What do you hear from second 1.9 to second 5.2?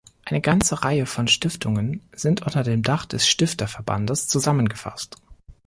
sind unter dem Dach des Stifterverbandes zusammengefasst.